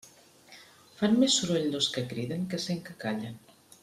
[1.01, 3.37] Fan més soroll dos que criden que cent que callen.